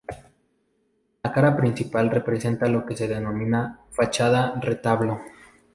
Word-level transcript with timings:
La 1.21 1.31
cara 1.31 1.55
principal 1.55 2.09
representa 2.09 2.67
lo 2.67 2.87
que 2.87 2.95
se 2.97 3.07
denomina 3.07 3.81
fachada 3.91 4.59
retablo. 4.59 5.21